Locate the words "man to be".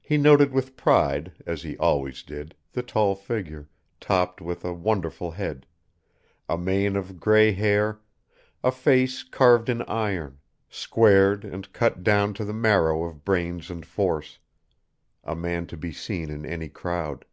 15.36-15.92